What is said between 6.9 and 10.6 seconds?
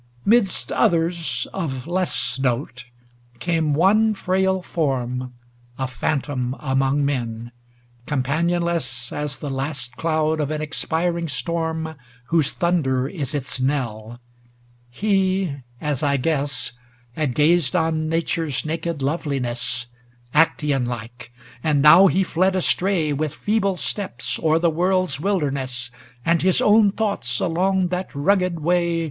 men; companionless As the last cloud of an